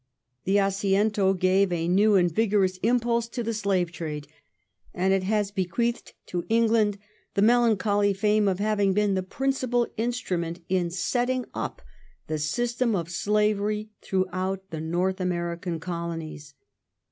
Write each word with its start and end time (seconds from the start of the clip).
The 0.45 0.55
Assiento 0.55 1.31
gave 1.39 1.71
a 1.71 1.87
new 1.87 2.15
and 2.15 2.31
vigorous 2.33 2.77
impulse 2.77 3.27
to 3.27 3.43
the 3.43 3.53
slave 3.53 3.91
trade, 3.91 4.27
and 4.95 5.13
it 5.13 5.21
has 5.21 5.51
bequeathed 5.51 6.13
to 6.25 6.43
England 6.49 6.97
the 7.35 7.43
melancholy 7.43 8.11
fame 8.11 8.47
of 8.47 8.57
having 8.57 8.93
been 8.95 9.13
the 9.13 9.21
principal 9.21 9.85
instrument 9.97 10.63
in 10.67 10.89
setting 10.89 11.45
up 11.53 11.83
the 12.25 12.39
system 12.39 12.95
of 12.95 13.11
slavery 13.11 13.91
throughout 14.01 14.71
the 14.71 14.81
North 14.81 15.21
American 15.21 15.79
colonies. 15.79 16.55